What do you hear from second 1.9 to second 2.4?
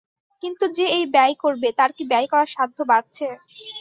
কি ব্যয়